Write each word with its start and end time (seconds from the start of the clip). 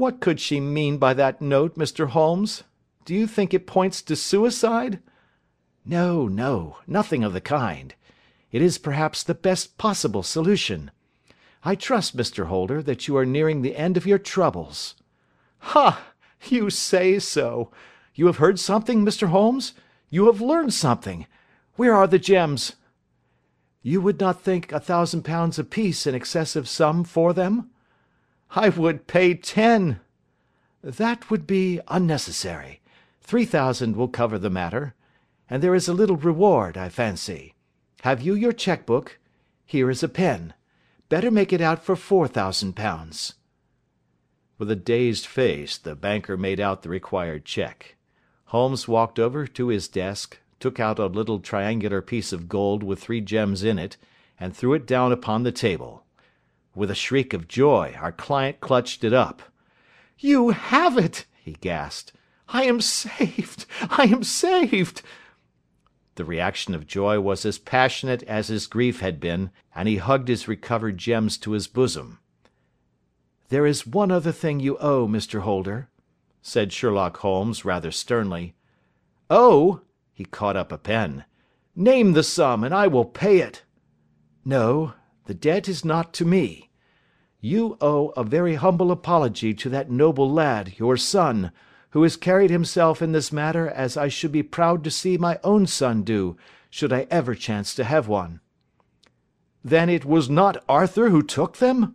What 0.00 0.20
could 0.20 0.40
she 0.40 0.60
mean 0.60 0.96
by 0.96 1.12
that 1.12 1.42
note, 1.42 1.76
Mr. 1.76 2.08
Holmes? 2.08 2.62
Do 3.04 3.14
you 3.14 3.26
think 3.26 3.52
it 3.52 3.66
points 3.66 4.00
to 4.00 4.16
suicide?" 4.16 4.98
"No, 5.84 6.26
no, 6.26 6.78
nothing 6.86 7.22
of 7.22 7.34
the 7.34 7.40
kind. 7.42 7.94
It 8.50 8.62
is 8.62 8.78
perhaps 8.78 9.22
the 9.22 9.34
best 9.34 9.76
possible 9.76 10.22
solution. 10.22 10.90
I 11.62 11.74
trust, 11.74 12.16
Mr. 12.16 12.46
Holder, 12.46 12.82
that 12.82 13.08
you 13.08 13.16
are 13.18 13.26
nearing 13.26 13.60
the 13.60 13.76
end 13.76 13.98
of 13.98 14.06
your 14.06 14.16
troubles." 14.16 14.94
"Ha! 15.58 16.02
You 16.48 16.70
say 16.70 17.18
so. 17.18 17.70
You 18.14 18.24
have 18.24 18.38
heard 18.38 18.58
something, 18.58 19.04
Mr. 19.04 19.28
Holmes? 19.28 19.74
You 20.08 20.24
have 20.28 20.40
learned 20.40 20.72
something? 20.72 21.26
Where 21.76 21.94
are 21.94 22.06
the 22.06 22.18
gems?" 22.18 22.74
"You 23.82 24.00
would 24.00 24.18
not 24.18 24.40
think 24.40 24.72
a 24.72 24.80
thousand 24.80 25.26
pounds 25.26 25.58
apiece 25.58 26.06
an 26.06 26.14
excessive 26.14 26.70
sum 26.70 27.04
for 27.04 27.34
them?" 27.34 27.68
"I 28.52 28.68
would 28.68 29.06
pay 29.06 29.34
ten." 29.34 30.00
"That 30.82 31.30
would 31.30 31.46
be 31.46 31.80
unnecessary. 31.86 32.80
Three 33.20 33.44
thousand 33.44 33.94
will 33.94 34.08
cover 34.08 34.38
the 34.38 34.50
matter. 34.50 34.94
And 35.48 35.62
there 35.62 35.74
is 35.74 35.86
a 35.86 35.94
little 35.94 36.16
reward, 36.16 36.76
I 36.76 36.88
fancy. 36.88 37.54
Have 38.02 38.22
you 38.22 38.34
your 38.34 38.52
cheque 38.52 38.86
book? 38.86 39.18
Here 39.64 39.88
is 39.88 40.02
a 40.02 40.08
pen. 40.08 40.54
Better 41.08 41.30
make 41.30 41.52
it 41.52 41.60
out 41.60 41.84
for 41.84 41.94
four 41.94 42.26
thousand 42.26 42.74
pounds." 42.74 43.34
With 44.58 44.70
a 44.70 44.76
dazed 44.76 45.26
face 45.26 45.78
the 45.78 45.94
banker 45.94 46.36
made 46.36 46.58
out 46.58 46.82
the 46.82 46.88
required 46.88 47.44
cheque. 47.44 47.94
Holmes 48.46 48.88
walked 48.88 49.20
over 49.20 49.46
to 49.46 49.68
his 49.68 49.86
desk, 49.86 50.38
took 50.58 50.80
out 50.80 50.98
a 50.98 51.06
little 51.06 51.38
triangular 51.38 52.02
piece 52.02 52.32
of 52.32 52.48
gold 52.48 52.82
with 52.82 53.00
three 53.00 53.20
gems 53.20 53.62
in 53.62 53.78
it, 53.78 53.96
and 54.40 54.56
threw 54.56 54.74
it 54.74 54.86
down 54.86 55.12
upon 55.12 55.44
the 55.44 55.52
table. 55.52 56.04
With 56.74 56.90
a 56.90 56.94
shriek 56.94 57.32
of 57.34 57.48
joy 57.48 57.96
our 58.00 58.12
client 58.12 58.60
clutched 58.60 59.02
it 59.02 59.12
up. 59.12 59.42
"You 60.18 60.50
have 60.50 60.96
it!" 60.96 61.26
he 61.42 61.52
gasped. 61.54 62.12
"I 62.48 62.64
am 62.64 62.80
saved! 62.80 63.66
I 63.90 64.04
am 64.04 64.22
saved!" 64.22 65.02
The 66.14 66.24
reaction 66.24 66.74
of 66.74 66.86
joy 66.86 67.20
was 67.20 67.44
as 67.44 67.58
passionate 67.58 68.22
as 68.22 68.48
his 68.48 68.66
grief 68.68 69.00
had 69.00 69.18
been, 69.18 69.50
and 69.74 69.88
he 69.88 69.96
hugged 69.96 70.28
his 70.28 70.46
recovered 70.46 70.96
gems 70.96 71.38
to 71.38 71.52
his 71.52 71.66
bosom. 71.66 72.20
"There 73.48 73.66
is 73.66 73.86
one 73.86 74.12
other 74.12 74.32
thing 74.32 74.60
you 74.60 74.78
owe, 74.78 75.08
Mr. 75.08 75.40
Holder," 75.40 75.90
said 76.40 76.72
Sherlock 76.72 77.16
Holmes 77.18 77.64
rather 77.64 77.90
sternly. 77.90 78.54
"Oh!" 79.28 79.80
He 80.14 80.24
caught 80.24 80.56
up 80.56 80.70
a 80.70 80.78
pen. 80.78 81.24
"Name 81.74 82.12
the 82.12 82.22
sum, 82.22 82.62
and 82.62 82.72
I 82.72 82.86
will 82.86 83.04
pay 83.04 83.38
it." 83.38 83.64
"No, 84.44 84.94
the 85.24 85.34
debt 85.34 85.68
is 85.68 85.84
not 85.84 86.12
to 86.14 86.24
me. 86.24 86.69
You 87.42 87.78
owe 87.80 88.08
a 88.16 88.24
very 88.24 88.56
humble 88.56 88.90
apology 88.90 89.54
to 89.54 89.70
that 89.70 89.90
noble 89.90 90.30
lad, 90.30 90.74
your 90.78 90.98
son, 90.98 91.52
who 91.90 92.02
has 92.02 92.16
carried 92.16 92.50
himself 92.50 93.00
in 93.00 93.12
this 93.12 93.32
matter 93.32 93.66
as 93.66 93.96
I 93.96 94.08
should 94.08 94.30
be 94.30 94.42
proud 94.42 94.84
to 94.84 94.90
see 94.90 95.16
my 95.16 95.38
own 95.42 95.66
son 95.66 96.02
do, 96.02 96.36
should 96.68 96.92
I 96.92 97.06
ever 97.10 97.34
chance 97.34 97.74
to 97.76 97.84
have 97.84 98.06
one." 98.08 98.40
"Then 99.64 99.88
it 99.88 100.04
was 100.04 100.28
not 100.28 100.62
Arthur 100.68 101.08
who 101.08 101.22
took 101.22 101.56
them?" 101.56 101.94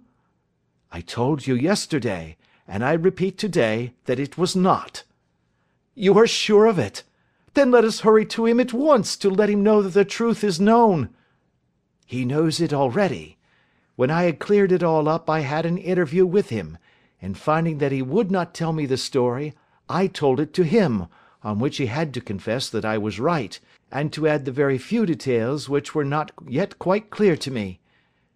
"I 0.91 1.02
told 1.02 1.45
you 1.45 1.53
yesterday, 1.53 2.37
and 2.67 2.83
I 2.83 2.93
repeat 2.93 3.37
to 3.37 3.47
day, 3.47 3.93
that 4.05 4.19
it 4.19 4.39
was 4.39 4.55
not." 4.55 5.03
"You 5.93 6.17
are 6.17 6.27
sure 6.27 6.65
of 6.65 6.80
it? 6.80 7.03
Then 7.53 7.69
let 7.69 7.85
us 7.85 7.99
hurry 7.99 8.25
to 8.25 8.47
him 8.47 8.59
at 8.59 8.73
once 8.73 9.15
to 9.17 9.30
let 9.30 9.52
him 9.52 9.61
know 9.61 9.83
that 9.83 9.93
the 9.93 10.05
truth 10.05 10.43
is 10.43 10.59
known." 10.59 11.09
"He 12.05 12.25
knows 12.25 12.59
it 12.59 12.73
already. 12.73 13.37
When 13.95 14.11
I 14.11 14.23
had 14.23 14.39
cleared 14.39 14.73
it 14.73 14.83
all 14.83 15.07
up 15.07 15.29
I 15.29 15.39
had 15.39 15.65
an 15.65 15.77
interview 15.77 16.25
with 16.25 16.49
him, 16.49 16.77
and 17.21 17.38
finding 17.38 17.77
that 17.77 17.93
he 17.93 18.02
would 18.02 18.29
not 18.29 18.53
tell 18.53 18.73
me 18.73 18.85
the 18.85 18.97
story, 18.97 19.53
I 19.87 20.07
told 20.07 20.41
it 20.41 20.53
to 20.55 20.63
him, 20.63 21.07
on 21.43 21.59
which 21.59 21.77
he 21.77 21.85
had 21.85 22.13
to 22.15 22.21
confess 22.21 22.69
that 22.69 22.83
I 22.83 22.97
was 22.97 23.21
right, 23.21 23.57
and 23.91 24.11
to 24.11 24.27
add 24.27 24.43
the 24.43 24.52
very 24.52 24.77
few 24.77 25.05
details 25.05 25.70
which 25.70 25.95
were 25.95 26.03
not 26.03 26.31
yet 26.45 26.77
quite 26.77 27.09
clear 27.09 27.37
to 27.37 27.52
me. 27.52 27.80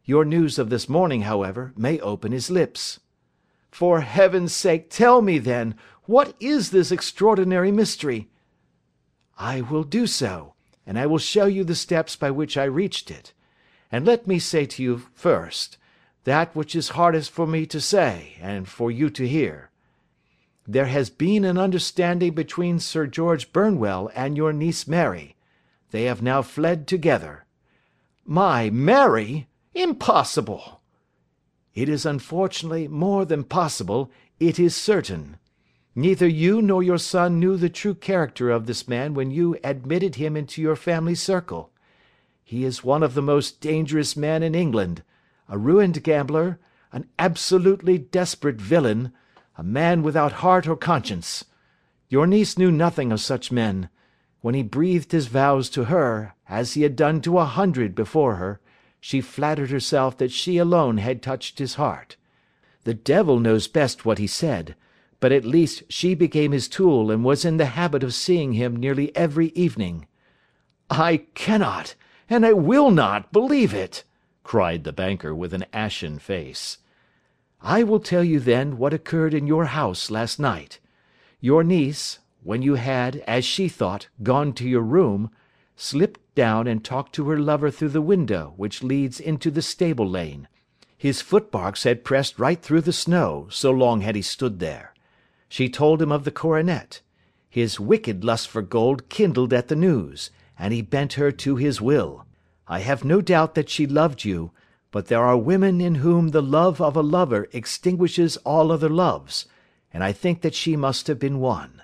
Your 0.05 0.23
news 0.23 0.57
of 0.59 0.69
this 0.69 0.87
morning, 0.87 1.23
however, 1.23 1.73
may 1.75 1.99
open 1.99 2.31
his 2.31 2.49
lips." 2.49 3.01
"For 3.69 3.99
Heaven's 4.01 4.53
sake 4.53 4.89
tell 4.89 5.21
me, 5.21 5.39
then, 5.39 5.75
what 6.03 6.35
is 6.39 6.71
this 6.71 6.91
extraordinary 6.91 7.71
mystery?" 7.71 8.29
"I 9.37 9.59
will 9.59 9.83
do 9.83 10.07
so, 10.07 10.53
and 10.87 10.97
I 10.97 11.05
will 11.05 11.17
show 11.17 11.47
you 11.47 11.65
the 11.65 11.75
steps 11.75 12.15
by 12.15 12.31
which 12.31 12.55
I 12.55 12.63
reached 12.63 13.11
it. 13.11 13.33
And 13.91 14.05
let 14.05 14.27
me 14.27 14.39
say 14.39 14.65
to 14.65 14.83
you 14.83 14.97
first, 15.13 15.77
that 16.23 16.55
which 16.55 16.75
is 16.75 16.89
hardest 16.89 17.31
for 17.31 17.47
me 17.47 17.65
to 17.65 17.81
say, 17.81 18.37
and 18.39 18.67
for 18.67 18.91
you 18.91 19.09
to 19.09 19.27
hear. 19.27 19.71
There 20.67 20.85
has 20.85 21.09
been 21.09 21.43
an 21.43 21.57
understanding 21.57 22.33
between 22.33 22.79
Sir 22.79 23.07
George 23.07 23.51
Burnwell 23.51 24.11
and 24.13 24.37
your 24.37 24.53
niece 24.53 24.87
Mary. 24.87 25.35
They 25.89 26.03
have 26.03 26.21
now 26.21 26.43
fled 26.43 26.85
together." 26.85 27.45
"My 28.25 28.69
Mary! 28.69 29.47
Impossible!" 29.73 30.81
"It 31.73 31.89
is 31.89 32.05
unfortunately 32.05 32.87
more 32.87 33.25
than 33.25 33.43
possible, 33.43 34.11
it 34.39 34.59
is 34.59 34.75
certain. 34.75 35.37
Neither 35.95 36.27
you 36.27 36.61
nor 36.61 36.83
your 36.83 36.99
son 36.99 37.39
knew 37.39 37.57
the 37.57 37.69
true 37.69 37.95
character 37.95 38.51
of 38.51 38.67
this 38.67 38.87
man 38.87 39.15
when 39.15 39.31
you 39.31 39.57
admitted 39.63 40.15
him 40.15 40.37
into 40.37 40.61
your 40.61 40.75
family 40.75 41.15
circle. 41.15 41.71
He 42.49 42.65
is 42.65 42.83
one 42.83 43.03
of 43.03 43.13
the 43.13 43.21
most 43.21 43.61
dangerous 43.61 44.17
men 44.17 44.41
in 44.41 44.55
England, 44.55 45.03
a 45.47 45.55
ruined 45.55 46.01
gambler, 46.01 46.57
an 46.91 47.05
absolutely 47.19 47.99
desperate 47.99 48.59
villain, 48.59 49.11
a 49.55 49.61
man 49.61 50.01
without 50.01 50.31
heart 50.41 50.67
or 50.67 50.75
conscience. 50.75 51.45
Your 52.07 52.25
niece 52.25 52.57
knew 52.57 52.71
nothing 52.71 53.11
of 53.11 53.21
such 53.21 53.51
men. 53.51 53.89
When 54.41 54.55
he 54.55 54.63
breathed 54.63 55.11
his 55.11 55.27
vows 55.27 55.69
to 55.69 55.83
her, 55.93 56.33
as 56.47 56.73
he 56.73 56.81
had 56.81 56.95
done 56.95 57.21
to 57.21 57.37
a 57.37 57.45
hundred 57.45 57.93
before 57.93 58.37
her, 58.37 58.59
she 58.99 59.21
flattered 59.21 59.69
herself 59.69 60.17
that 60.17 60.31
she 60.31 60.57
alone 60.57 60.97
had 60.97 61.21
touched 61.21 61.59
his 61.59 61.75
heart. 61.75 62.17
The 62.83 62.95
devil 62.95 63.39
knows 63.39 63.67
best 63.67 64.05
what 64.05 64.17
he 64.17 64.25
said, 64.25 64.75
but 65.19 65.31
at 65.31 65.45
least 65.45 65.83
she 65.87 66.15
became 66.15 66.51
his 66.51 66.67
tool 66.67 67.11
and 67.11 67.23
was 67.23 67.45
in 67.45 67.57
the 67.57 67.67
habit 67.77 68.01
of 68.01 68.15
seeing 68.15 68.53
him 68.53 68.75
nearly 68.75 69.15
every 69.15 69.49
evening. 69.49 70.07
"I 70.89 71.25
cannot! 71.35 71.93
And 72.29 72.45
I 72.45 72.53
will 72.53 72.91
not 72.91 73.31
believe 73.31 73.73
it!" 73.73 74.03
cried 74.43 74.83
the 74.83 74.93
banker 74.93 75.33
with 75.33 75.51
an 75.53 75.65
ashen 75.73 76.19
face. 76.19 76.77
"I 77.59 77.81
will 77.81 77.99
tell 77.99 78.23
you 78.23 78.39
then 78.39 78.77
what 78.77 78.93
occurred 78.93 79.33
in 79.33 79.47
your 79.47 79.65
house 79.65 80.11
last 80.11 80.39
night. 80.39 80.79
Your 81.41 81.63
niece, 81.63 82.19
when 82.43 82.61
you 82.61 82.75
had, 82.75 83.17
as 83.27 83.45
she 83.45 83.67
thought, 83.67 84.09
gone 84.21 84.53
to 84.53 84.69
your 84.69 84.83
room, 84.83 85.31
slipped 85.75 86.19
down 86.35 86.67
and 86.67 86.83
talked 86.83 87.13
to 87.13 87.29
her 87.29 87.39
lover 87.39 87.71
through 87.71 87.89
the 87.89 88.01
window 88.01 88.53
which 88.57 88.83
leads 88.83 89.19
into 89.19 89.49
the 89.49 89.63
stable 89.63 90.07
lane. 90.07 90.47
His 90.95 91.21
footmarks 91.21 91.83
had 91.83 92.03
pressed 92.03 92.37
right 92.37 92.61
through 92.61 92.81
the 92.81 92.93
snow, 92.93 93.47
so 93.49 93.71
long 93.71 94.01
had 94.01 94.15
he 94.15 94.21
stood 94.21 94.59
there. 94.59 94.93
She 95.47 95.67
told 95.67 96.01
him 96.01 96.11
of 96.11 96.25
the 96.25 96.31
coronet. 96.31 97.01
His 97.49 97.79
wicked 97.79 98.23
lust 98.23 98.47
for 98.49 98.61
gold 98.61 99.09
kindled 99.09 99.51
at 99.51 99.67
the 99.67 99.75
news 99.75 100.29
and 100.59 100.73
he 100.73 100.81
bent 100.81 101.13
her 101.13 101.31
to 101.31 101.55
his 101.55 101.81
will. 101.81 102.25
I 102.67 102.79
have 102.81 103.03
no 103.05 103.21
doubt 103.21 103.55
that 103.55 103.69
she 103.69 103.87
loved 103.87 104.25
you, 104.25 104.51
but 104.91 105.07
there 105.07 105.23
are 105.23 105.37
women 105.37 105.79
in 105.79 105.95
whom 105.95 106.29
the 106.29 106.41
love 106.41 106.81
of 106.81 106.95
a 106.95 107.01
lover 107.01 107.47
extinguishes 107.53 108.37
all 108.37 108.71
other 108.71 108.89
loves, 108.89 109.47
and 109.93 110.03
I 110.03 110.11
think 110.11 110.41
that 110.41 110.53
she 110.53 110.75
must 110.75 111.07
have 111.07 111.17
been 111.17 111.39
one. 111.39 111.81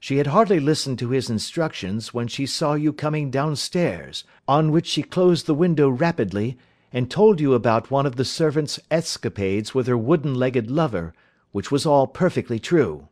She 0.00 0.16
had 0.16 0.26
hardly 0.26 0.58
listened 0.58 0.98
to 0.98 1.10
his 1.10 1.30
instructions 1.30 2.12
when 2.12 2.26
she 2.26 2.44
saw 2.44 2.74
you 2.74 2.92
coming 2.92 3.30
downstairs, 3.30 4.24
on 4.48 4.72
which 4.72 4.88
she 4.88 5.04
closed 5.04 5.46
the 5.46 5.54
window 5.54 5.88
rapidly, 5.88 6.58
and 6.92 7.10
told 7.10 7.40
you 7.40 7.54
about 7.54 7.90
one 7.90 8.04
of 8.04 8.16
the 8.16 8.24
servants' 8.24 8.80
escapades 8.90 9.74
with 9.74 9.86
her 9.86 9.96
wooden-legged 9.96 10.70
lover, 10.70 11.14
which 11.52 11.70
was 11.70 11.86
all 11.86 12.06
perfectly 12.08 12.58
true. 12.58 13.08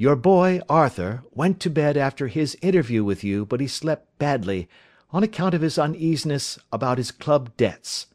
Your 0.00 0.14
boy, 0.14 0.60
Arthur, 0.68 1.24
went 1.32 1.58
to 1.58 1.68
bed 1.68 1.96
after 1.96 2.28
his 2.28 2.56
interview 2.62 3.02
with 3.02 3.24
you, 3.24 3.44
but 3.44 3.58
he 3.58 3.66
slept 3.66 4.16
badly, 4.20 4.68
on 5.10 5.24
account 5.24 5.54
of 5.54 5.60
his 5.60 5.76
uneasiness 5.76 6.56
about 6.72 6.98
his 6.98 7.10
club 7.10 7.50
debts. 7.56 8.06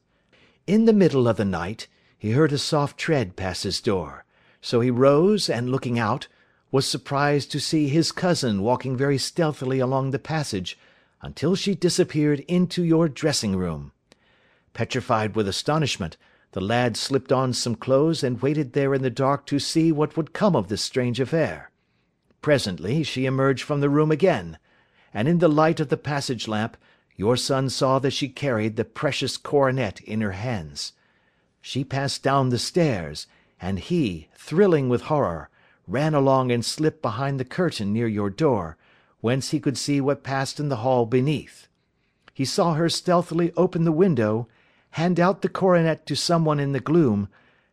In 0.65 0.85
the 0.85 0.94
middle 0.94 1.27
of 1.27 1.35
the 1.35 1.44
night, 1.44 1.88
he 2.18 2.31
heard 2.31 2.53
a 2.53 2.57
soft 2.57 2.97
tread 2.97 3.35
pass 3.35 3.63
his 3.63 3.81
door, 3.81 4.24
so 4.62 4.80
he 4.80 4.89
rose 4.89 5.50
and 5.50 5.69
looking 5.69 6.00
out, 6.00 6.30
was 6.71 6.88
surprised 6.88 7.51
to 7.51 7.59
see 7.59 7.89
his 7.89 8.13
cousin 8.13 8.62
walking 8.62 8.95
very 8.95 9.18
stealthily 9.18 9.79
along 9.79 10.12
the 10.12 10.19
passage 10.19 10.79
until 11.21 11.53
she 11.53 11.75
disappeared 11.75 12.39
into 12.47 12.81
your 12.81 13.09
dressing 13.09 13.57
room. 13.57 13.91
Petrified 14.74 15.36
with 15.36 15.50
astonishment, 15.50 16.15
the 16.53 16.62
lad 16.62 16.95
slipped 16.95 17.33
on 17.33 17.51
some 17.51 17.75
clothes 17.75 18.24
and 18.24 18.41
waited 18.41 18.71
there 18.71 18.94
in 18.94 19.01
the 19.01 19.09
dark 19.09 19.45
to 19.47 19.59
see 19.59 19.91
what 19.91 20.15
would 20.15 20.31
come 20.31 20.56
of 20.56 20.69
this 20.69 20.81
strange 20.81 21.19
affair. 21.19 21.69
Presently 22.43 23.03
she 23.03 23.25
emerged 23.25 23.63
from 23.63 23.79
the 23.79 23.89
room 23.89 24.11
again, 24.11 24.57
and 25.13 25.29
in 25.29 25.39
the 25.39 25.47
light 25.47 25.79
of 25.79 25.87
the 25.87 25.95
passage 25.95 26.45
lamp 26.45 26.75
your 27.15 27.37
son 27.37 27.69
saw 27.69 27.99
that 27.99 28.11
she 28.11 28.27
carried 28.27 28.75
the 28.75 28.83
precious 28.83 29.37
coronet 29.37 30.01
in 30.01 30.19
her 30.19 30.33
hands. 30.33 30.91
She 31.61 31.85
passed 31.85 32.21
down 32.21 32.49
the 32.49 32.59
stairs, 32.59 33.27
and 33.61 33.79
he, 33.79 34.27
thrilling 34.35 34.89
with 34.89 35.03
horror, 35.03 35.49
ran 35.87 36.13
along 36.13 36.51
and 36.51 36.65
slipped 36.65 37.01
behind 37.01 37.39
the 37.39 37.45
curtain 37.45 37.93
near 37.93 38.07
your 38.07 38.29
door, 38.29 38.75
whence 39.21 39.51
he 39.51 39.59
could 39.61 39.77
see 39.77 40.01
what 40.01 40.21
passed 40.21 40.59
in 40.59 40.67
the 40.67 40.83
hall 40.83 41.05
beneath. 41.05 41.69
He 42.33 42.43
saw 42.43 42.73
her 42.73 42.89
stealthily 42.89 43.53
open 43.55 43.85
the 43.85 43.93
window, 43.93 44.49
hand 44.91 45.17
out 45.17 45.43
the 45.43 45.47
coronet 45.47 46.05
to 46.07 46.15
someone 46.17 46.59
in 46.59 46.73
the 46.73 46.81
gloom, 46.81 47.29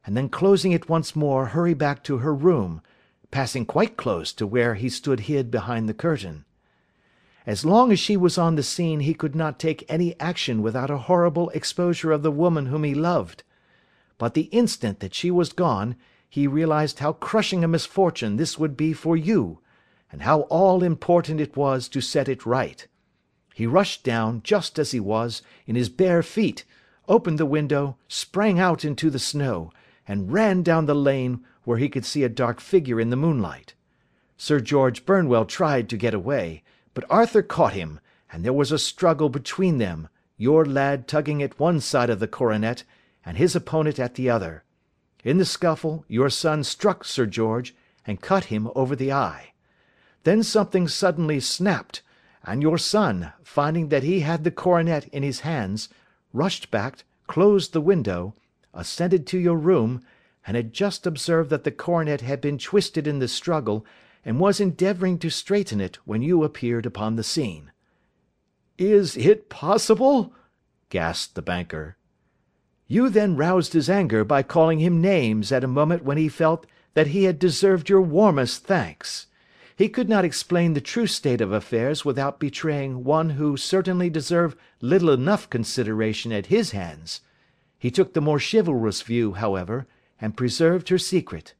and 0.07 0.17
then 0.17 0.29
closing 0.29 0.71
it 0.71 0.89
once 0.89 1.17
more 1.17 1.47
hurry 1.47 1.75
back 1.75 2.05
to 2.05 2.19
her 2.19 2.33
room, 2.33 2.83
passing 3.31 3.65
quite 3.65 3.97
close 3.97 4.33
to 4.33 4.47
where 4.47 4.75
he 4.75 4.89
stood 4.89 5.21
hid 5.21 5.51
behind 5.51 5.89
the 5.89 5.95
curtain. 5.95 6.45
As 7.47 7.65
long 7.65 7.91
as 7.91 7.99
she 7.99 8.17
was 8.17 8.37
on 8.37 8.57
the 8.57 8.63
scene 8.63 9.01
he 9.01 9.15
could 9.15 9.35
not 9.35 9.59
take 9.59 9.85
any 9.89 10.19
action 10.21 10.63
without 10.63 10.91
a 10.91 10.99
horrible 10.99 11.49
exposure 11.51 12.13
of 12.13 12.23
the 12.23 12.31
woman 12.31 12.67
whom 12.67 12.85
he 12.85 12.95
loved. 12.95 13.43
But 14.19 14.35
the 14.35 14.49
instant 14.53 15.01
that 15.01 15.15
she 15.15 15.31
was 15.31 15.53
gone 15.53 15.97
he 16.29 16.47
realised 16.47 17.01
how 17.01 17.13
crushing 17.15 17.65
a 17.65 17.69
misfortune 17.69 18.37
this 18.37 18.57
would 18.57 18.77
be 18.77 18.93
for 18.93 19.17
you, 19.17 19.59
and 20.13 20.23
how 20.23 20.43
all 20.43 20.85
important 20.85 21.41
it 21.41 21.57
was 21.57 21.89
to 21.89 22.01
set 22.01 22.29
it 22.29 22.47
right. 22.47 22.87
He 23.53 23.67
rushed 23.67 24.05
down, 24.05 24.43
just 24.45 24.79
as 24.79 24.93
he 24.93 25.01
was, 25.01 25.43
in 25.67 25.75
his 25.75 25.89
bare 25.89 26.23
feet, 26.23 26.65
opened 27.09 27.39
the 27.39 27.47
window, 27.47 27.97
sprang 28.07 28.61
out 28.61 28.85
into 28.85 29.11
the 29.11 29.19
snow, 29.19 29.73
and 30.07 30.33
ran 30.33 30.63
down 30.63 30.87
the 30.87 30.95
lane 30.95 31.45
where 31.65 31.79
he 31.79 31.89
could 31.89 32.05
see 32.05 32.25
a 32.25 32.29
dark 32.29 32.61
figure 32.61 33.01
in 33.01 33.11
the 33.11 33.17
moonlight. 33.17 33.75
Sir 34.37 34.61
George 34.61 35.05
Burnwell 35.05 35.45
tried 35.45 35.89
to 35.91 35.97
get 35.97 36.15
away, 36.15 36.63
but 36.95 37.05
Arthur 37.11 37.43
caught 37.43 37.75
him, 37.75 38.01
and 38.33 38.45
there 38.45 38.53
was 38.53 38.73
a 38.73 38.79
struggle 38.79 39.29
between 39.29 39.79
them, 39.79 40.09
your 40.37 40.65
lad 40.65 41.07
tugging 41.07 41.43
at 41.43 41.59
one 41.59 41.81
side 41.81 42.09
of 42.09 42.21
the 42.21 42.29
coronet, 42.29 42.85
and 43.25 43.37
his 43.37 43.55
opponent 43.55 43.99
at 43.99 44.15
the 44.15 44.31
other. 44.31 44.65
In 45.23 45.37
the 45.37 45.45
scuffle, 45.45 46.05
your 46.09 46.31
son 46.31 46.65
struck 46.65 47.05
Sir 47.05 47.27
George, 47.27 47.75
and 48.07 48.23
cut 48.23 48.45
him 48.45 48.71
over 48.75 48.97
the 48.97 49.13
eye. 49.13 49.53
Then 50.25 50.43
something 50.43 50.89
suddenly 50.89 51.41
snapped, 51.41 52.03
and 52.43 52.63
your 52.63 52.79
son, 52.79 53.33
finding 53.43 53.89
that 53.89 54.03
he 54.03 54.21
had 54.21 54.45
the 54.45 54.51
coronet 54.51 55.07
in 55.09 55.23
his 55.23 55.41
hands, 55.41 55.89
rushed 56.33 56.71
back, 56.71 57.05
closed 57.27 57.73
the 57.73 57.81
window, 57.81 58.35
ascended 58.73 59.27
to 59.27 59.39
your 59.39 59.59
room, 59.59 60.03
and 60.47 60.57
had 60.57 60.73
just 60.73 61.07
observed 61.07 61.51
that 61.51 61.65
the 61.65 61.71
coronet 61.71 62.21
had 62.23 62.41
been 62.41 62.57
twisted 62.59 63.07
in 63.07 63.19
the 63.19 63.29
struggle, 63.29 63.85
and 64.25 64.41
was 64.41 64.61
endeavouring 64.61 65.19
to 65.19 65.31
straighten 65.31 65.81
it 65.81 65.99
when 66.07 66.23
you 66.23 66.45
appeared 66.45 66.87
upon 66.87 67.17
the 67.17 67.23
scene. 67.23 67.71
"Is 68.79 69.17
it 69.17 69.49
possible?" 69.49 70.33
gasped 70.89 71.35
the 71.35 71.43
banker. 71.43 71.97
You 72.87 73.09
then 73.09 73.37
roused 73.37 73.73
his 73.73 73.89
anger 73.89 74.25
by 74.25 74.43
calling 74.43 74.81
him 74.81 75.01
names 75.01 75.53
at 75.53 75.63
a 75.63 75.69
moment 75.69 76.05
when 76.05 76.17
he 76.17 76.29
felt 76.29 76.67
that 76.95 77.09
he 77.09 77.25
had 77.25 77.39
deserved 77.39 77.89
your 77.89 78.01
warmest 78.01 78.65
thanks. 78.65 79.27
He 79.77 79.89
could 79.89 80.09
not 80.09 80.25
explain 80.25 80.75
the 80.75 80.81
true 80.81 81.07
state 81.07 81.41
of 81.41 81.53
affairs 81.53 82.05
without 82.05 82.41
betraying 82.41 83.05
one 83.05 83.31
who 83.31 83.57
certainly 83.57 84.11
deserved 84.11 84.59
little 84.81 85.11
enough 85.11 85.49
consideration 85.49 86.33
at 86.33 86.47
his 86.47 86.73
hands. 86.73 87.21
He 87.79 87.91
took 87.91 88.13
the 88.13 88.21
more 88.21 88.41
chivalrous 88.41 89.03
view, 89.03 89.35
however, 89.35 89.87
and 90.21 90.37
preserved 90.37 90.89
her 90.89 90.99
secret. 90.99 91.55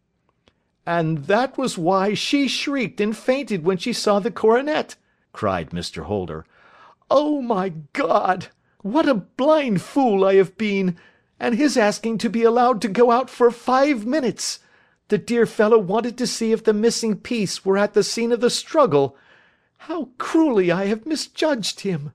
"And 0.87 1.27
that 1.27 1.57
was 1.57 1.79
why 1.79 2.15
she 2.15 2.49
shrieked 2.49 3.01
and 3.01 3.17
fainted 3.17 3.65
when 3.65 3.79
she 3.79 3.93
saw 3.93 4.19
the 4.19 4.31
coronet!" 4.31 4.97
cried 5.33 5.71
Mr. 5.71 6.03
Holder. 6.03 6.45
"Oh, 7.11 7.41
my 7.41 7.71
God! 7.93 8.49
What 8.83 9.09
a 9.09 9.15
blind 9.15 9.83
fool 9.83 10.25
I 10.25 10.35
have 10.35 10.59
been! 10.59 10.97
And 11.39 11.55
his 11.55 11.77
asking 11.77 12.19
to 12.19 12.29
be 12.29 12.43
allowed 12.43 12.83
to 12.83 12.89
go 12.89 13.11
out 13.11 13.31
for 13.31 13.51
five 13.51 14.05
minutes! 14.07 14.59
The 15.09 15.19
dear 15.19 15.47
fellow 15.47 15.79
wanted 15.79 16.17
to 16.19 16.27
see 16.27 16.53
if 16.53 16.63
the 16.63 16.73
missing 16.73 17.17
piece 17.17 17.65
were 17.65 17.79
at 17.79 17.95
the 17.95 18.05
scene 18.05 18.31
of 18.31 18.41
the 18.41 18.51
struggle. 18.51 19.17
How 19.79 20.11
cruelly 20.19 20.71
I 20.71 20.87
have 20.87 21.07
misjudged 21.07 21.81
him!" 21.81 22.13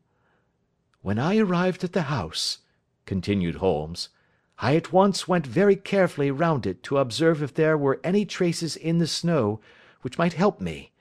"When 1.02 1.20
I 1.20 1.38
arrived 1.38 1.84
at 1.84 1.94
the 1.94 2.04
house," 2.04 2.60
continued 3.06 3.56
Holmes. 3.56 4.10
I 4.58 4.78
at 4.78 4.94
once 4.94 5.28
went 5.28 5.46
very 5.46 5.76
carefully 5.76 6.32
round 6.32 6.66
it 6.66 6.82
to 6.84 6.98
observe 6.98 7.44
if 7.44 7.54
there 7.54 7.78
were 7.78 8.00
any 8.06 8.26
traces 8.26 8.78
in 8.78 9.00
the 9.00 9.08
snow 9.08 9.60
which 10.02 10.18
might 10.18 10.34
help 10.34 10.62
me. 10.62 10.94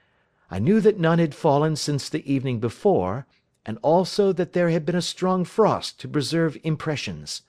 I 0.50 0.58
knew 0.58 0.80
that 0.80 0.98
none 0.98 1.20
had 1.20 1.36
fallen 1.36 1.76
since 1.76 2.08
the 2.08 2.28
evening 2.30 2.58
before, 2.58 3.26
and 3.64 3.78
also 3.80 4.32
that 4.32 4.54
there 4.54 4.70
had 4.70 4.84
been 4.84 4.96
a 4.96 5.02
strong 5.02 5.44
frost 5.44 6.00
to 6.00 6.08
preserve 6.08 6.58
impressions. 6.64 7.42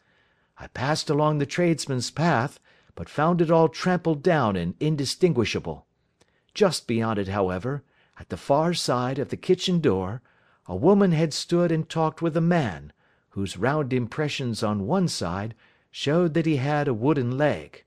I 0.59 0.67
passed 0.67 1.09
along 1.09 1.39
the 1.39 1.45
tradesmen's 1.47 2.11
path, 2.11 2.59
but 2.93 3.09
found 3.09 3.41
it 3.41 3.49
all 3.49 3.67
trampled 3.67 4.21
down 4.21 4.55
and 4.55 4.75
indistinguishable. 4.79 5.87
Just 6.53 6.85
beyond 6.87 7.17
it, 7.17 7.29
however, 7.29 7.83
at 8.19 8.29
the 8.29 8.37
far 8.37 8.75
side 8.75 9.17
of 9.17 9.29
the 9.29 9.37
kitchen 9.37 9.79
door, 9.79 10.21
a 10.67 10.75
woman 10.75 11.13
had 11.13 11.33
stood 11.33 11.71
and 11.71 11.89
talked 11.89 12.21
with 12.21 12.37
a 12.37 12.41
man, 12.41 12.93
whose 13.29 13.57
round 13.57 13.91
impressions 13.91 14.61
on 14.61 14.85
one 14.85 15.07
side 15.07 15.55
showed 15.97 16.33
that 16.33 16.45
he 16.45 16.57
had 16.57 16.89
a 16.89 16.93
wooden 16.93 17.37
leg. 17.37 17.85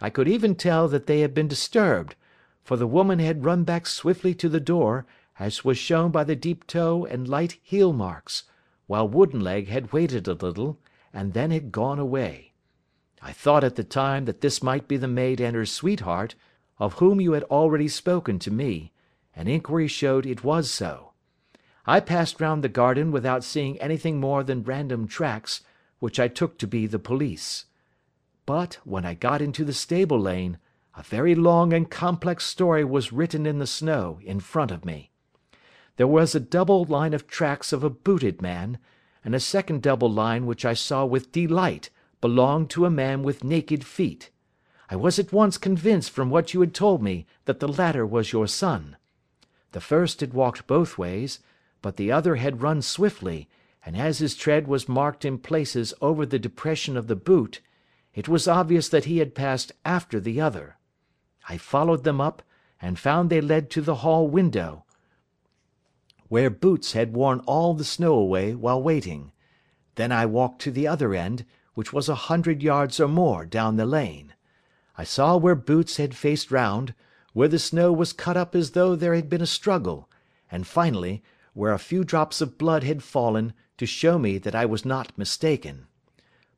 I 0.00 0.10
could 0.10 0.28
even 0.28 0.54
tell 0.54 0.86
that 0.86 1.08
they 1.08 1.22
had 1.22 1.34
been 1.34 1.48
disturbed, 1.48 2.14
for 2.62 2.76
the 2.76 2.86
woman 2.86 3.18
had 3.18 3.44
run 3.44 3.64
back 3.64 3.88
swiftly 3.88 4.32
to 4.36 4.48
the 4.48 4.60
door, 4.60 5.06
as 5.40 5.64
was 5.64 5.76
shown 5.76 6.12
by 6.12 6.22
the 6.22 6.36
deep 6.36 6.68
toe 6.68 7.04
and 7.04 7.26
light 7.26 7.58
heel 7.60 7.92
marks, 7.92 8.44
while 8.86 9.08
Wooden 9.08 9.40
leg 9.40 9.66
had 9.66 9.92
waited 9.92 10.28
a 10.28 10.34
little, 10.34 10.78
and 11.12 11.32
then 11.32 11.50
had 11.50 11.72
gone 11.72 11.98
away. 11.98 12.52
I 13.20 13.32
thought 13.32 13.64
at 13.64 13.74
the 13.74 13.82
time 13.82 14.24
that 14.26 14.40
this 14.40 14.62
might 14.62 14.86
be 14.86 14.96
the 14.96 15.08
maid 15.08 15.40
and 15.40 15.56
her 15.56 15.66
sweetheart, 15.66 16.36
of 16.78 16.94
whom 17.00 17.20
you 17.20 17.32
had 17.32 17.42
already 17.50 17.88
spoken 17.88 18.38
to 18.38 18.52
me, 18.52 18.92
and 19.34 19.48
inquiry 19.48 19.88
showed 19.88 20.26
it 20.26 20.44
was 20.44 20.70
so. 20.70 21.10
I 21.86 21.98
passed 21.98 22.40
round 22.40 22.62
the 22.62 22.68
garden 22.68 23.10
without 23.10 23.42
seeing 23.42 23.80
anything 23.80 24.20
more 24.20 24.44
than 24.44 24.62
random 24.62 25.08
tracks, 25.08 25.62
which 26.02 26.18
I 26.18 26.26
took 26.26 26.58
to 26.58 26.66
be 26.66 26.88
the 26.88 26.98
police. 26.98 27.66
But, 28.44 28.80
when 28.82 29.04
I 29.04 29.14
got 29.14 29.40
into 29.40 29.64
the 29.64 29.72
stable 29.72 30.18
lane, 30.18 30.58
a 30.96 31.02
very 31.04 31.36
long 31.36 31.72
and 31.72 31.88
complex 31.88 32.44
story 32.44 32.82
was 32.82 33.12
written 33.12 33.46
in 33.46 33.60
the 33.60 33.68
snow, 33.68 34.18
in 34.24 34.40
front 34.40 34.72
of 34.72 34.84
me. 34.84 35.12
There 35.98 36.08
was 36.08 36.34
a 36.34 36.40
double 36.40 36.82
line 36.82 37.14
of 37.14 37.28
tracks 37.28 37.72
of 37.72 37.84
a 37.84 37.88
booted 37.88 38.42
man, 38.42 38.78
and 39.24 39.32
a 39.32 39.38
second 39.38 39.80
double 39.80 40.10
line 40.10 40.44
which 40.44 40.64
I 40.64 40.74
saw 40.74 41.04
with 41.04 41.30
delight 41.30 41.88
belonged 42.20 42.68
to 42.70 42.84
a 42.84 42.90
man 42.90 43.22
with 43.22 43.44
naked 43.44 43.84
feet. 43.86 44.30
I 44.90 44.96
was 44.96 45.20
at 45.20 45.32
once 45.32 45.56
convinced 45.56 46.10
from 46.10 46.30
what 46.30 46.52
you 46.52 46.58
had 46.58 46.74
told 46.74 47.00
me 47.00 47.26
that 47.44 47.60
the 47.60 47.68
latter 47.68 48.04
was 48.04 48.32
your 48.32 48.48
son. 48.48 48.96
The 49.70 49.80
first 49.80 50.18
had 50.18 50.34
walked 50.34 50.66
both 50.66 50.98
ways, 50.98 51.38
but 51.80 51.96
the 51.96 52.10
other 52.10 52.34
had 52.34 52.60
run 52.60 52.82
swiftly, 52.82 53.48
and 53.84 53.96
as 53.96 54.18
his 54.18 54.36
tread 54.36 54.68
was 54.68 54.88
marked 54.88 55.24
in 55.24 55.38
places 55.38 55.92
over 56.00 56.24
the 56.24 56.38
depression 56.38 56.96
of 56.96 57.08
the 57.08 57.16
boot, 57.16 57.60
it 58.14 58.28
was 58.28 58.46
obvious 58.46 58.88
that 58.88 59.06
he 59.06 59.18
had 59.18 59.34
passed 59.34 59.72
after 59.84 60.20
the 60.20 60.40
other. 60.40 60.76
I 61.48 61.58
followed 61.58 62.04
them 62.04 62.20
up, 62.20 62.42
and 62.80 62.98
found 62.98 63.30
they 63.30 63.40
led 63.40 63.70
to 63.70 63.80
the 63.80 63.96
hall 63.96 64.28
window, 64.28 64.84
where 66.28 66.50
Boots 66.50 66.92
had 66.92 67.14
worn 67.14 67.40
all 67.40 67.74
the 67.74 67.84
snow 67.84 68.14
away 68.14 68.54
while 68.54 68.82
waiting. 68.82 69.32
Then 69.96 70.10
I 70.10 70.26
walked 70.26 70.62
to 70.62 70.70
the 70.70 70.88
other 70.88 71.14
end, 71.14 71.44
which 71.74 71.92
was 71.92 72.08
a 72.08 72.14
hundred 72.14 72.62
yards 72.62 72.98
or 72.98 73.08
more 73.08 73.44
down 73.44 73.76
the 73.76 73.86
lane. 73.86 74.34
I 74.96 75.04
saw 75.04 75.36
where 75.36 75.54
Boots 75.54 75.96
had 75.96 76.16
faced 76.16 76.50
round, 76.50 76.94
where 77.32 77.48
the 77.48 77.58
snow 77.58 77.92
was 77.92 78.12
cut 78.12 78.36
up 78.36 78.54
as 78.54 78.70
though 78.70 78.94
there 78.94 79.14
had 79.14 79.28
been 79.28 79.42
a 79.42 79.46
struggle, 79.46 80.08
and 80.50 80.66
finally, 80.66 81.22
where 81.54 81.72
a 81.72 81.78
few 81.78 82.04
drops 82.04 82.40
of 82.40 82.58
blood 82.58 82.82
had 82.82 83.02
fallen, 83.02 83.52
to 83.82 83.86
show 83.86 84.16
me 84.16 84.38
that 84.38 84.54
I 84.54 84.64
was 84.64 84.84
not 84.84 85.18
mistaken. 85.18 85.88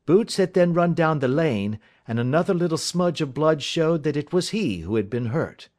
Boots 0.05 0.37
had 0.37 0.53
then 0.53 0.75
run 0.75 0.93
down 0.93 1.17
the 1.17 1.27
lane, 1.27 1.79
and 2.07 2.19
another 2.19 2.53
little 2.53 2.77
smudge 2.77 3.19
of 3.19 3.33
blood 3.33 3.63
showed 3.63 4.03
that 4.03 4.15
it 4.15 4.31
was 4.31 4.49
he 4.49 4.81
who 4.81 4.95
had 4.95 5.09
been 5.09 5.27
hurt. 5.27 5.69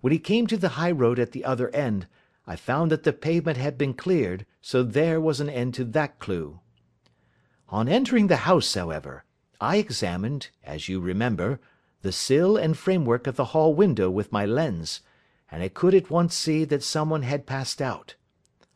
When 0.00 0.12
he 0.12 0.18
came 0.18 0.48
to 0.48 0.56
the 0.56 0.70
high 0.70 0.90
road 0.90 1.20
at 1.20 1.30
the 1.30 1.44
other 1.44 1.68
end, 1.70 2.08
I 2.44 2.56
found 2.56 2.90
that 2.90 3.04
the 3.04 3.12
pavement 3.12 3.56
had 3.56 3.78
been 3.78 3.94
cleared, 3.94 4.46
so 4.60 4.82
there 4.82 5.20
was 5.20 5.38
an 5.40 5.48
end 5.48 5.74
to 5.74 5.84
that 5.84 6.18
clue. 6.18 6.58
On 7.68 7.88
entering 7.88 8.26
the 8.26 8.38
house, 8.48 8.74
however, 8.74 9.22
I 9.60 9.76
examined, 9.76 10.48
as 10.64 10.88
you 10.88 10.98
remember, 10.98 11.60
the 12.02 12.10
sill 12.10 12.56
and 12.56 12.76
framework 12.76 13.28
of 13.28 13.36
the 13.36 13.52
hall 13.54 13.76
window 13.76 14.10
with 14.10 14.32
my 14.32 14.44
lens, 14.44 15.02
and 15.52 15.62
I 15.62 15.68
could 15.68 15.94
at 15.94 16.10
once 16.10 16.34
see 16.34 16.64
that 16.64 16.82
someone 16.82 17.22
had 17.22 17.46
passed 17.46 17.80
out. 17.80 18.16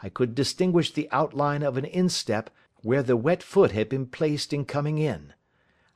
I 0.05 0.11
could 0.11 0.35
distinguish 0.35 0.93
the 0.93 1.09
outline 1.13 1.63
of 1.63 1.79
an 1.79 1.87
instep 1.87 2.51
where 2.83 3.03
the 3.03 3.17
wet 3.17 3.43
foot 3.43 3.71
had 3.71 3.89
been 3.89 4.05
placed 4.05 4.53
in 4.53 4.67
coming 4.67 4.99
in. 4.99 5.33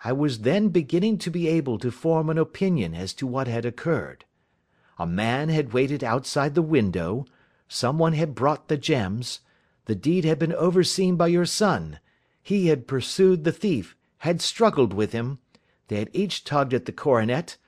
I 0.03 0.13
was 0.15 0.39
then 0.39 0.71
beginning 0.71 1.19
to 1.19 1.31
be 1.31 1.47
able 1.47 1.79
to 1.81 1.91
form 1.91 2.31
an 2.31 2.39
opinion 2.39 2.95
as 2.95 3.13
to 3.13 3.27
what 3.27 3.49
had 3.49 3.67
occurred. 3.67 4.25
A 4.99 5.07
man 5.07 5.51
had 5.51 5.75
waited 5.75 6.03
outside 6.03 6.55
the 6.55 6.63
window, 6.63 7.27
someone 7.69 8.15
had 8.15 8.35
brought 8.35 8.69
the 8.69 8.79
gems, 8.79 9.41
the 9.85 9.95
deed 9.95 10.25
had 10.25 10.39
been 10.39 10.55
overseen 10.55 11.17
by 11.17 11.27
your 11.27 11.45
son, 11.45 12.01
he 12.43 12.69
had 12.69 12.89
pursued 12.89 13.45
the 13.45 13.53
thief, 13.53 13.95
had 14.21 14.41
struggled 14.41 14.95
with 14.95 15.13
him, 15.13 15.39
They 15.89 15.99
had 15.99 16.09
each 16.15 16.45
tugged 16.45 16.73
at 16.73 16.87
the 16.87 16.93
coronet, 16.93 17.59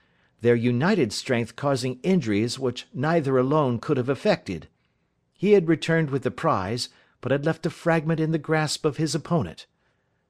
their 0.41 0.55
united 0.55 1.13
strength 1.13 1.55
causing 1.55 1.99
injuries 2.01 2.57
which 2.57 2.87
neither 2.95 3.37
alone 3.37 3.77
could 3.77 3.97
have 3.97 4.09
effected. 4.09 4.69
He 5.41 5.53
had 5.53 5.67
returned 5.67 6.11
with 6.11 6.21
the 6.21 6.29
prize, 6.29 6.89
but 7.19 7.31
had 7.31 7.47
left 7.47 7.65
a 7.65 7.71
fragment 7.71 8.19
in 8.19 8.31
the 8.31 8.37
grasp 8.37 8.85
of 8.85 8.97
his 8.97 9.15
opponent. 9.15 9.65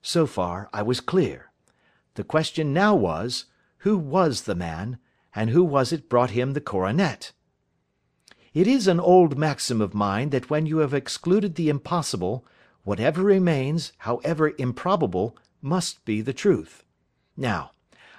So 0.01 0.25
far 0.25 0.69
I 0.71 0.83
was 0.83 1.01
clear. 1.01 1.51
The 2.13 2.23
question 2.23 2.71
now 2.71 2.95
was, 2.95 3.43
who 3.79 3.97
was 3.97 4.43
the 4.43 4.55
man, 4.55 4.99
and 5.35 5.49
who 5.49 5.65
was 5.65 5.91
it 5.91 6.07
brought 6.07 6.29
him 6.29 6.53
the 6.53 6.61
coronet? 6.61 7.33
It 8.53 8.67
is 8.67 8.87
an 8.87 9.01
old 9.01 9.37
maxim 9.37 9.81
of 9.81 9.93
mine 9.93 10.29
that 10.29 10.49
when 10.49 10.65
you 10.65 10.77
have 10.77 10.93
excluded 10.93 11.55
the 11.55 11.67
impossible, 11.67 12.45
whatever 12.85 13.21
remains, 13.21 13.91
however 13.97 14.53
improbable, 14.57 15.35
must 15.61 16.05
be 16.05 16.21
the 16.21 16.31
truth. 16.31 16.85
Now, 17.35 17.71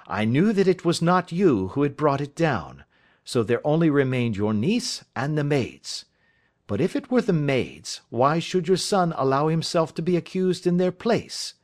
I 0.05 0.25
knew 0.25 0.53
that 0.53 0.67
it 0.67 0.85
was 0.85 1.01
not 1.01 1.31
you 1.31 1.69
who 1.69 1.81
had 1.81 1.97
brought 1.97 2.21
it 2.21 2.35
down, 2.35 2.83
so 3.25 3.41
there 3.41 3.65
only 3.65 3.89
remained 3.89 4.37
your 4.37 4.53
niece 4.53 5.03
and 5.15 5.35
the 5.35 5.43
maids. 5.43 6.05
But 6.65 6.79
if 6.79 6.95
it 6.95 7.11
were 7.11 7.21
the 7.21 7.33
maids, 7.33 8.01
why 8.09 8.39
should 8.39 8.67
your 8.67 8.77
son 8.77 9.13
allow 9.17 9.47
himself 9.47 9.93
to 9.95 10.01
be 10.01 10.15
accused 10.15 10.65
in 10.65 10.77
their 10.77 10.91
place? 10.91 11.55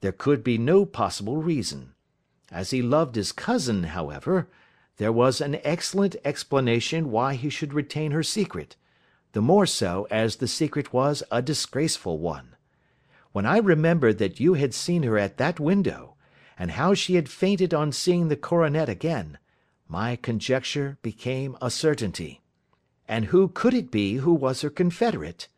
There 0.00 0.12
could 0.12 0.42
be 0.42 0.58
no 0.58 0.84
possible 0.84 1.36
reason. 1.36 1.94
As 2.50 2.70
he 2.70 2.82
loved 2.82 3.16
his 3.16 3.32
cousin, 3.32 3.84
however, 3.84 4.48
there 4.96 5.12
was 5.12 5.40
an 5.40 5.58
excellent 5.64 6.16
explanation 6.24 7.10
why 7.10 7.34
he 7.34 7.48
should 7.48 7.72
retain 7.72 8.12
her 8.12 8.22
secret, 8.22 8.76
the 9.32 9.42
more 9.42 9.66
so 9.66 10.06
as 10.10 10.36
the 10.36 10.48
secret 10.48 10.92
was 10.92 11.22
a 11.30 11.42
disgraceful 11.42 12.18
one. 12.18 12.54
When 13.32 13.46
I 13.46 13.58
remembered 13.58 14.18
that 14.18 14.38
you 14.38 14.54
had 14.54 14.74
seen 14.74 15.02
her 15.02 15.18
at 15.18 15.38
that 15.38 15.58
window, 15.58 16.16
and 16.56 16.72
how 16.72 16.94
she 16.94 17.16
had 17.16 17.28
fainted 17.28 17.74
on 17.74 17.90
seeing 17.90 18.28
the 18.28 18.36
coronet 18.36 18.88
again, 18.88 19.38
my 19.88 20.14
conjecture 20.14 20.98
became 21.02 21.56
a 21.60 21.70
certainty. 21.70 22.42
And 23.06 23.26
who 23.26 23.48
could 23.48 23.74
it 23.74 23.90
be 23.90 24.16
who 24.16 24.32
was 24.32 24.62
her 24.62 24.70
confederate? 24.70 25.48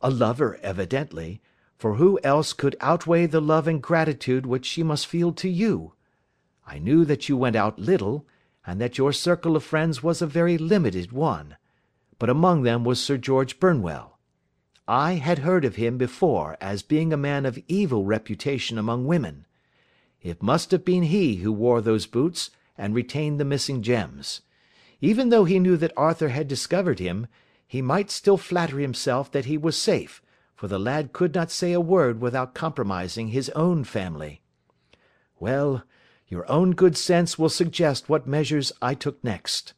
A 0.00 0.10
lover, 0.10 0.58
evidently, 0.62 1.40
for 1.76 1.94
who 1.94 2.18
else 2.22 2.52
could 2.52 2.76
outweigh 2.80 3.26
the 3.26 3.40
love 3.40 3.68
and 3.68 3.82
gratitude 3.82 4.46
which 4.46 4.64
she 4.64 4.82
must 4.82 5.06
feel 5.06 5.32
to 5.32 5.48
you? 5.48 5.92
I 6.66 6.78
knew 6.78 7.04
that 7.04 7.28
you 7.28 7.36
went 7.36 7.56
out 7.56 7.78
little, 7.78 8.26
and 8.66 8.80
that 8.80 8.96
your 8.96 9.12
circle 9.12 9.56
of 9.56 9.64
friends 9.64 10.02
was 10.02 10.22
a 10.22 10.26
very 10.26 10.56
limited 10.56 11.12
one, 11.12 11.56
but 12.18 12.30
among 12.30 12.62
them 12.62 12.84
was 12.84 13.00
Sir 13.02 13.18
George 13.18 13.60
Burnwell. 13.60 14.18
I 14.88 15.14
had 15.14 15.40
heard 15.40 15.64
of 15.64 15.76
him 15.76 15.98
before 15.98 16.56
as 16.60 16.82
being 16.82 17.12
a 17.12 17.18
man 17.18 17.44
of 17.44 17.58
evil 17.68 18.04
reputation 18.04 18.78
among 18.78 19.06
women. 19.06 19.46
It 20.22 20.42
must 20.42 20.70
have 20.70 20.84
been 20.84 21.04
he 21.04 21.36
who 21.36 21.52
wore 21.52 21.80
those 21.80 22.06
boots 22.06 22.50
and 22.78 22.94
retained 22.94 23.38
the 23.38 23.44
missing 23.44 23.82
gems. 23.82 24.40
Even 25.04 25.28
though 25.28 25.44
he 25.44 25.58
knew 25.58 25.76
that 25.76 25.92
Arthur 25.98 26.30
had 26.30 26.48
discovered 26.48 26.98
him, 26.98 27.26
he 27.66 27.82
might 27.82 28.10
still 28.10 28.38
flatter 28.38 28.78
himself 28.78 29.30
that 29.32 29.44
he 29.44 29.58
was 29.58 29.76
safe, 29.76 30.22
for 30.56 30.66
the 30.66 30.78
lad 30.78 31.12
could 31.12 31.34
not 31.34 31.50
say 31.50 31.74
a 31.74 31.80
word 31.80 32.22
without 32.22 32.54
compromising 32.54 33.28
his 33.28 33.50
own 33.50 33.84
family. 33.84 34.40
Well, 35.38 35.84
your 36.26 36.50
own 36.50 36.70
good 36.70 36.96
sense 36.96 37.38
will 37.38 37.50
suggest 37.50 38.08
what 38.08 38.26
measures 38.26 38.72
I 38.80 38.94
took 38.94 39.22
next. 39.22 39.74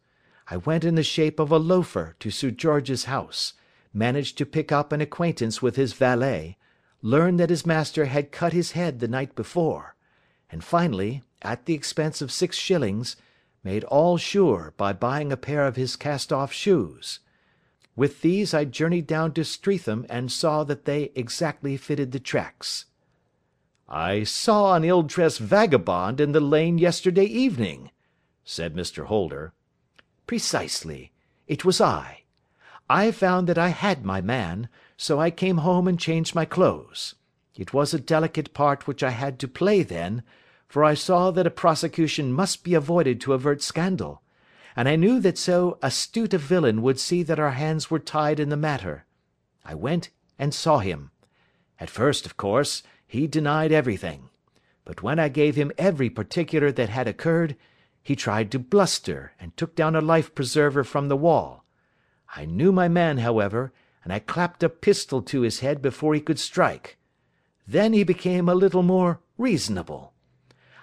I 0.49 0.59
went 0.59 0.85
in 0.85 0.95
the 0.95 1.03
shape 1.03 1.41
of 1.41 1.51
a 1.51 1.59
loafer 1.59 2.15
to 2.21 2.31
Sir 2.31 2.53
George's 2.53 3.07
house, 3.07 3.55
managed 3.93 4.39
to 4.39 4.47
pick 4.47 4.71
up 4.71 4.93
an 4.93 5.01
acquaintance 5.01 5.61
with 5.61 5.75
his 5.75 5.93
valet, 5.93 6.57
learned 7.03 7.41
that 7.41 7.51
his 7.51 7.67
master 7.67 8.05
had 8.05 8.31
cut 8.31 8.53
his 8.53 8.73
head 8.79 9.01
the 9.01 9.09
night 9.09 9.35
before, 9.35 9.97
and 10.49 10.63
finally, 10.63 11.25
at 11.43 11.67
the 11.67 11.75
expense 11.75 12.23
of 12.23 12.31
six 12.31 12.57
shillings, 12.57 13.17
made 13.67 13.83
all 13.83 14.17
sure 14.17 14.73
by 14.77 14.93
buying 14.93 15.33
a 15.33 15.37
pair 15.37 15.67
of 15.67 15.75
his 15.75 15.97
cast-off 15.97 16.53
shoes. 16.53 17.19
With 17.97 18.23
these 18.23 18.55
I 18.55 18.65
journeyed 18.65 19.09
down 19.09 19.33
to 19.33 19.45
Streatham 19.45 20.07
and 20.09 20.31
saw 20.31 20.63
that 20.63 20.85
they 20.85 21.11
exactly 21.17 21.77
fitted 21.77 22.13
the 22.13 22.21
tracks. 22.21 22.85
"I 23.89 24.23
saw 24.23 24.77
an 24.77 24.85
ill-dressed 24.85 25.41
vagabond 25.41 26.21
in 26.21 26.31
the 26.31 26.41
lane 26.41 26.79
yesterday 26.79 27.25
evening," 27.25 27.91
said 28.45 28.75
Mr. 28.75 29.07
Holder. 29.07 29.53
"Precisely. 30.29 31.11
It 31.49 31.65
was 31.65 31.81
I. 31.81 32.23
I 32.89 33.11
found 33.11 33.49
that 33.49 33.59
I 33.59 33.71
had 33.71 34.05
my 34.05 34.21
man, 34.21 34.69
so 34.97 35.19
I 35.19 35.33
came 35.33 35.59
home 35.59 35.89
and 35.89 35.99
changed 35.99 36.37
my 36.37 36.45
clothes. 36.45 37.17
It 37.57 37.73
was 37.73 37.93
a 37.93 37.99
delicate 37.99 38.55
part 38.55 38.87
which 38.87 39.03
I 39.03 39.11
had 39.11 39.41
to 39.41 39.49
play 39.49 39.83
then, 39.83 40.23
for 40.69 40.85
I 40.85 40.95
saw 40.95 41.31
that 41.31 41.47
a 41.47 41.51
prosecution 41.51 42.33
must 42.33 42.65
be 42.65 42.75
avoided 42.75 43.21
to 43.21 43.33
avert 43.33 43.63
scandal, 43.63 44.23
and 44.75 44.89
I 44.89 44.97
knew 44.97 45.21
that 45.21 45.39
so 45.39 45.79
astute 45.83 46.35
a 46.35 46.39
villain 46.39 46.83
would 46.83 47.01
see 47.01 47.23
that 47.23 47.39
our 47.39 47.53
hands 47.53 47.91
were 47.91 47.99
tied 47.99 48.39
in 48.41 48.49
the 48.49 48.57
matter. 48.57 49.07
I 49.65 49.75
went 49.75 50.11
and 50.39 50.53
saw 50.53 50.79
him. 50.79 51.11
At 51.79 51.91
first, 51.91 52.27
of 52.27 52.37
course, 52.37 52.83
he 53.07 53.27
denied 53.27 53.73
everything. 53.73 54.29
But 54.85 55.03
when 55.03 55.19
I 55.19 55.29
gave 55.29 55.57
him 55.57 55.73
every 55.79 56.11
particular 56.11 56.71
that 56.73 56.89
had 56.89 57.09
occurred, 57.09 57.57
he 58.03 58.15
tried 58.15 58.53
to 58.53 58.59
bluster, 58.59 59.33
and 59.41 59.57
took 59.57 59.75
down 59.75 59.97
a 59.97 60.01
life 60.01 60.35
preserver 60.35 60.85
from 60.85 61.09
the 61.09 61.17
wall. 61.17 61.65
I 62.37 62.45
knew 62.45 62.71
my 62.71 62.87
man, 62.87 63.19
however, 63.19 63.73
and 64.05 64.13
I 64.13 64.21
clapped 64.21 64.63
a 64.63 64.69
pistol 64.69 65.23
to 65.23 65.41
his 65.41 65.61
head 65.61 65.83
before 65.83 66.15
he 66.15 66.21
could 66.21 66.39
strike. 66.39 66.99
Then 67.67 67.93
he 67.93 68.05
became 68.05 68.49
a 68.49 68.55
little 68.55 68.85
more 68.85 69.21
reasonable. 69.37 70.13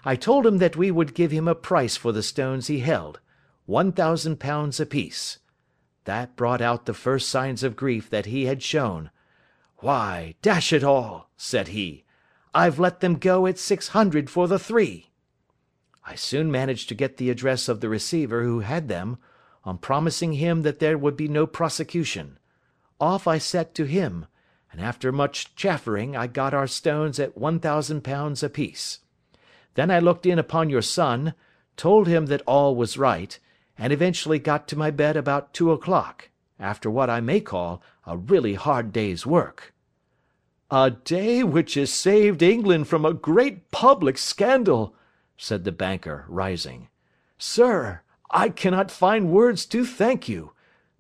I 0.06 0.16
told 0.16 0.46
him 0.46 0.58
that 0.58 0.76
we 0.76 0.92
would 0.92 1.14
give 1.14 1.32
him 1.32 1.48
a 1.48 1.56
price 1.56 1.96
for 1.96 2.12
the 2.12 2.24
stones 2.24 2.68
he 2.68 2.80
held, 2.80 3.20
one 3.66 3.92
thousand 3.92 4.40
pounds 4.40 4.80
apiece. 4.80 5.40
That 6.04 6.36
brought 6.36 6.62
out 6.62 6.86
the 6.86 6.94
first 6.94 7.30
signs 7.30 7.64
of 7.64 7.78
grief 7.78 8.10
that 8.10 8.26
he 8.26 8.46
had 8.46 8.62
shown. 8.62 9.12
Why, 9.78 10.36
dash 10.42 10.74
it 10.74 10.84
all, 10.84 11.30
said 11.38 11.70
he, 11.70 12.04
I've 12.54 12.80
let 12.80 13.00
them 13.00 13.16
go 13.16 13.48
at 13.48 13.58
six 13.58 13.90
hundred 13.90 14.30
for 14.30 14.48
the 14.48 14.60
three. 14.60 15.12
I 16.06 16.16
soon 16.16 16.52
managed 16.52 16.90
to 16.90 16.96
get 16.96 17.16
the 17.16 17.30
address 17.30 17.70
of 17.70 17.80
the 17.80 17.88
receiver 17.88 18.44
who 18.44 18.60
had 18.60 18.90
them, 18.90 19.18
on 19.64 19.78
promising 19.78 20.34
him 20.34 20.64
that 20.64 20.80
there 20.80 20.98
would 20.98 21.16
be 21.16 21.30
no 21.30 21.48
prosecution. 21.48 22.38
Off 23.00 23.26
I 23.26 23.38
set 23.38 23.74
to 23.76 23.86
him, 23.86 24.26
and 24.70 24.82
after 24.82 25.14
much 25.14 25.56
chaffering 25.56 26.18
I 26.18 26.28
got 26.28 26.54
our 26.54 26.68
stones 26.68 27.20
at 27.20 27.38
one 27.38 27.62
thousand 27.62 28.04
pounds 28.04 28.44
apiece. 28.44 29.00
Then 29.76 29.90
I 29.90 30.00
looked 30.00 30.26
in 30.26 30.38
upon 30.38 30.70
your 30.70 30.82
son, 30.82 31.34
told 31.76 32.08
him 32.08 32.28
that 32.28 32.44
all 32.46 32.76
was 32.76 32.98
right, 32.98 33.40
and 33.78 33.92
eventually 33.92 34.38
got 34.38 34.68
to 34.68 34.78
my 34.78 34.92
bed 34.92 35.18
about 35.18 35.54
two 35.54 35.72
o'clock, 35.72 36.30
after 36.60 36.90
what 36.90 37.10
I 37.10 37.22
may 37.22 37.42
call 37.42 37.82
a 38.06 38.16
really 38.16 38.54
hard 38.54 38.94
day's 38.94 39.26
work." 39.26 39.74
"A 40.70 40.92
day 40.92 41.44
which 41.44 41.74
has 41.74 41.92
saved 41.92 42.42
England 42.42 42.88
from 42.88 43.06
a 43.06 43.14
great 43.14 43.72
public 43.72 44.18
scandal," 44.18 44.96
said 45.38 45.64
the 45.64 45.72
banker, 45.72 46.26
rising. 46.28 46.90
"Sir, 47.38 48.02
I 48.30 48.50
cannot 48.50 48.92
find 48.92 49.32
words 49.32 49.66
to 49.68 49.86
thank 49.86 50.30
you, 50.30 50.54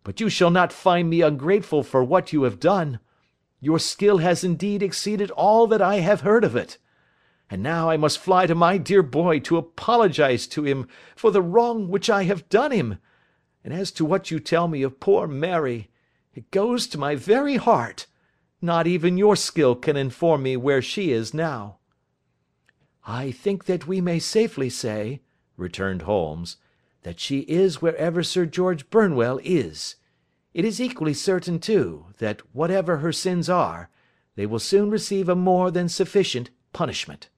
but 0.03 0.19
you 0.19 0.29
shall 0.29 0.51
not 0.51 0.73
find 0.73 1.09
me 1.09 1.21
ungrateful 1.21 1.83
for 1.83 2.03
what 2.03 2.33
you 2.33 2.43
have 2.43 2.59
done. 2.59 2.99
Your 3.61 3.79
skill 3.79 4.17
has 4.17 4.43
indeed 4.43 4.83
exceeded 4.83 5.31
all 5.31 5.67
that 5.67 5.81
I 5.81 5.97
have 5.97 6.21
heard 6.21 6.43
of 6.43 6.55
it. 6.55 6.77
And 7.49 7.61
now 7.61 7.89
I 7.89 7.97
must 7.97 8.17
fly 8.17 8.47
to 8.47 8.55
my 8.55 8.77
dear 8.77 9.03
boy 9.03 9.39
to 9.41 9.57
apologise 9.57 10.47
to 10.47 10.63
him 10.63 10.87
for 11.15 11.29
the 11.29 11.41
wrong 11.41 11.87
which 11.87 12.09
I 12.09 12.23
have 12.23 12.49
done 12.49 12.71
him. 12.71 12.97
And 13.63 13.73
as 13.73 13.91
to 13.91 14.05
what 14.05 14.31
you 14.31 14.39
tell 14.39 14.67
me 14.67 14.81
of 14.81 14.99
poor 14.99 15.27
Mary, 15.27 15.89
it 16.33 16.49
goes 16.51 16.87
to 16.87 16.97
my 16.97 17.15
very 17.15 17.57
heart. 17.57 18.07
Not 18.61 18.87
even 18.87 19.17
your 19.17 19.35
skill 19.35 19.75
can 19.75 19.95
inform 19.95 20.43
me 20.43 20.57
where 20.57 20.81
she 20.81 21.11
is 21.11 21.33
now." 21.33 21.77
"I 23.05 23.31
think 23.31 23.65
that 23.65 23.87
we 23.87 24.01
may 24.01 24.19
safely 24.19 24.69
say," 24.69 25.21
returned 25.57 26.03
Holmes, 26.03 26.57
"that 27.03 27.19
she 27.19 27.39
is 27.41 27.81
wherever 27.81 28.23
Sir 28.23 28.45
George 28.45 28.89
Burnwell 28.89 29.39
is. 29.43 29.97
It 30.53 30.65
is 30.65 30.81
equally 30.81 31.13
certain, 31.13 31.59
too, 31.59 32.07
that 32.17 32.41
whatever 32.55 32.97
her 32.97 33.11
sins 33.11 33.49
are, 33.49 33.89
they 34.35 34.45
will 34.45 34.59
soon 34.59 34.89
receive 34.89 35.29
a 35.29 35.35
more 35.35 35.69
than 35.69 35.89
sufficient 35.89 36.49
punishment. 36.71 37.29